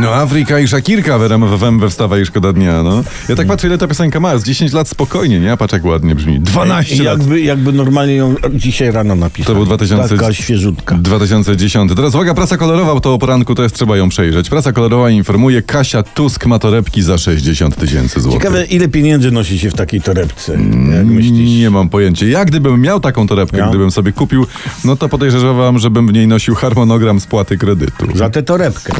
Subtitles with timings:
[0.00, 3.02] No Afryka i Szakirka w RMF FM we Wstawa i Szkoda Dnia, no.
[3.28, 5.52] Ja tak patrzę, ile ta piosenka ma, z 10 lat spokojnie, nie?
[5.52, 6.40] A patrz jak ładnie brzmi.
[6.40, 7.18] 12 lat.
[7.18, 9.46] Jakby, jakby normalnie ją dzisiaj rano napisał.
[9.46, 10.94] To był 2000 Taka świeżutka.
[10.94, 11.92] 2010.
[11.96, 14.48] Teraz uwaga, prasa kolorowa, to o poranku to jest trzeba ją przejrzeć.
[14.50, 18.40] Prasa kolorowa informuje, Kasia Tusk ma torebki za 60 tysięcy złotych.
[18.42, 20.52] Ciekawe, ile pieniędzy nosi się w takiej torebce,
[20.96, 21.60] jak myślisz?
[21.60, 22.26] Nie mam pojęcia.
[22.26, 23.68] Ja gdybym miał taką torebkę, Ja?
[23.68, 24.46] gdybym sobie kupił,
[24.84, 28.06] no to podejrzewam, żebym w niej nosił harmonogram spłaty kredytu.
[28.14, 28.92] Za tę torebkę.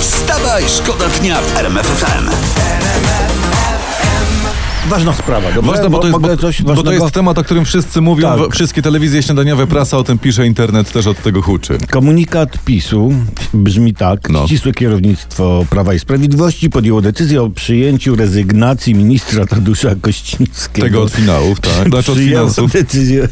[0.00, 2.71] Wstawaj, szkoda dnia w RMF FM.
[4.92, 5.72] Ważna sprawa, dobra?
[5.72, 8.52] Ważne, bo to, jest, bo, bo to jest temat, o którym wszyscy mówią, Tak.
[8.54, 11.78] wszystkie telewizje śniadaniowe, prasa o tym pisze, internet też od tego huczy.
[11.90, 13.12] Komunikat PiSu
[13.54, 14.30] brzmi tak.
[14.30, 14.46] No.
[14.46, 20.86] Ścisłe kierownictwo Prawa i Sprawiedliwości podjęło decyzję o przyjęciu rezygnacji ministra Tadeusza Kościńskiego.
[20.86, 21.88] Tego od finałów, tak?
[21.88, 22.72] Znaczy od finansów.
[22.72, 23.28] decyzję.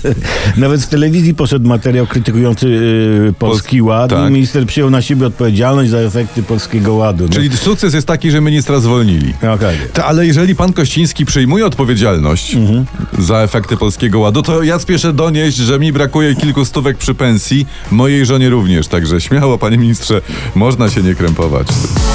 [0.57, 4.31] Nawet w telewizji poszedł materiał krytykujący yy, Polski Pols- Ład tak.
[4.31, 7.25] i minister przyjął na siebie odpowiedzialność za efekty Polskiego Ładu.
[7.25, 7.31] No.
[7.35, 9.35] Czyli sukces jest taki, że ministra zwolnili.
[9.55, 9.77] Okej.
[9.93, 12.85] Ta, ale jeżeli pan Kościński przyjmuje odpowiedzialność Mhm.
[13.19, 17.67] za efekty polskiego ładu, to ja spieszę donieść, że mi brakuje kilku stówek przy pensji,
[17.91, 18.89] mojej żonie również.
[18.89, 20.23] Także śmiało, panie ministrze,
[20.55, 21.67] można się nie krępować.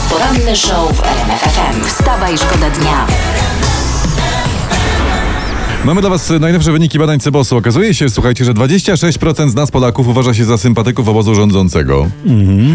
[0.09, 1.83] Poranny show w RMF FM.
[1.85, 3.07] Wstawaj, szkoda dnia.
[5.85, 7.57] Mamy dla was najnowsze wyniki badań Cybosu.
[7.57, 12.07] Okazuje się, słuchajcie, że 26% z nas Polaków uważa się za sympatyków obozu rządzącego.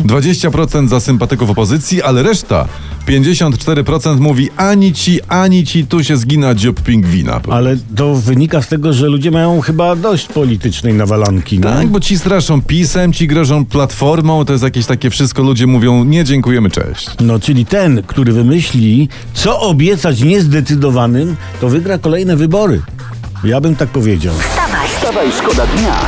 [0.04, 2.68] 20% za sympatyków opozycji, ale reszta
[3.08, 7.40] 54% mówi ani ci, ani ci tu się zgina dziób pingwina.
[7.50, 11.58] Ale to wynika z tego, że ludzie mają chyba dość politycznej nawalanki.
[11.58, 11.70] no?
[11.70, 16.04] Tak, bo ci straszą pisem, ci grożą platformą, to jest jakieś takie wszystko, ludzie mówią
[16.04, 17.10] nie dziękujemy, cześć.
[17.20, 22.82] No, czyli ten, który wymyśli, co obiecać niezdecydowanym, to wygra kolejne wybory.
[23.44, 24.34] Ja bym tak powiedział.
[24.38, 26.00] Wstawaj, Wstawaj, szkoda dnia.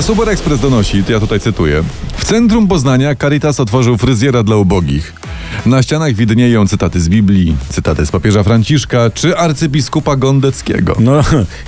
[0.00, 1.82] Super Express donosi, to ja tutaj cytuję.
[2.16, 5.12] W centrum Poznania Caritas otworzył fryzjera dla ubogich.
[5.66, 10.96] Na ścianach widnieją cytaty z Biblii, cytaty z papieża Franciszka czy arcybiskupa Gondeckiego.
[11.00, 11.12] No,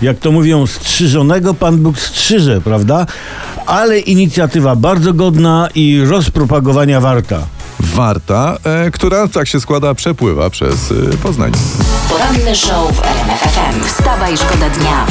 [0.03, 3.07] jak to mówią, strzyżonego Pan Bóg strzyże, prawda?
[3.67, 7.47] Ale inicjatywa bardzo godna i rozpropagowania warta.
[7.81, 11.53] Warta, e, która, tak się składa, przepływa przez e, Poznań.
[12.09, 13.85] poranny show w RMF FM.
[13.85, 15.07] Wstawaj, szkoda dnia.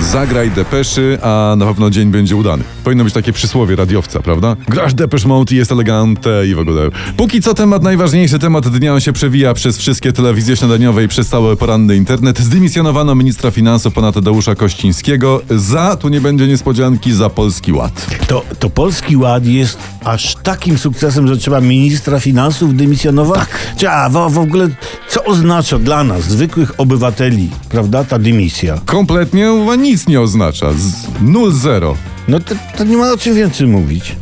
[0.00, 2.64] Zagraj depeszy, a na pewno dzień będzie udany.
[2.84, 4.56] Powinno być takie przysłowie radiowca, prawda?
[4.68, 6.88] Grasz depesz mode i jest elegante i w ogóle.
[7.16, 11.28] Póki co temat najważniejszy, temat dnia on się przewija przez wszystkie telewizje śniadaniowe i przez
[11.28, 12.38] cały poranny internet.
[12.38, 18.06] Zdymisjonowano ministra finansów pana Tadeusza Kościńskiego za, tu nie będzie niespodzianki, za Polski Ład.
[18.26, 23.38] To, to Polski Ład jest aż takim sukcesem, że trzeba ministra finansów dymisjonować?
[23.38, 23.90] Tak.
[23.90, 24.68] A w, w ogóle,
[25.08, 28.78] co oznacza dla nas, zwykłych obywateli, prawda, ta dymisja?
[28.86, 30.72] Kompletnie chyba nic nie oznacza.
[30.72, 31.94] Z 0-0.
[32.28, 34.16] No to, to nie ma o czym więcej mówić.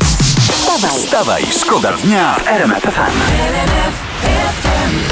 [0.52, 3.79] Wstawaj, Wstawaj, szkoda dnia w RMF FM.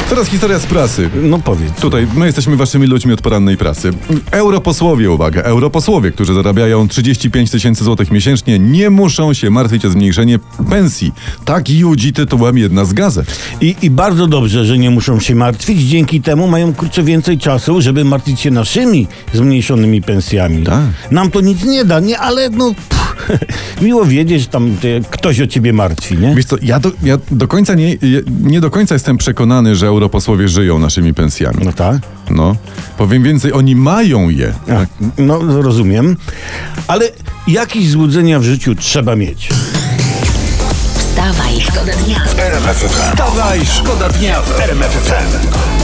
[0.08, 1.10] Teraz historia z prasy.
[1.22, 1.72] No powiedz.
[1.80, 3.90] Tutaj my jesteśmy waszymi ludźmi od porannej prasy.
[4.30, 10.38] Europosłowie, uwaga, europosłowie, którzy zarabiają 35 tysięcy złotych miesięcznie, nie muszą się martwić o zmniejszenie
[10.70, 11.12] pensji.
[11.44, 13.38] Tak judzi tytułem jedna z gazet.
[13.60, 15.82] I, I bardzo dobrze, że nie muszą się martwić.
[15.82, 20.62] Dzięki temu mają kurczę więcej czasu, żeby martwić się naszymi zmniejszonymi pensjami.
[20.62, 20.84] Tak.
[21.10, 22.18] Nam to nic nie da, nie?
[22.18, 22.74] Ale no.
[22.74, 22.97] Pff,
[23.82, 24.70] miło wiedzieć, że tam e,
[25.10, 26.34] ktoś o ciebie martwi, nie?
[26.34, 27.96] Wiesz co, ja do, ja do końca nie,
[28.40, 31.58] nie do końca jestem przekonany, że europosłowie żyją naszymi pensjami.
[31.64, 31.98] No tak.
[32.30, 32.56] No,
[32.98, 34.52] powiem więcej, oni mają je.
[34.68, 34.86] A,
[35.22, 36.16] no rozumiem.
[36.86, 37.04] Ale
[37.48, 39.48] jakieś złudzenia w życiu trzeba mieć.
[40.96, 42.24] wstawaj, szkoda dnia.
[42.38, 42.88] RMF FM.
[42.88, 45.77] Wstawaj, szkoda dnia w RMF FM.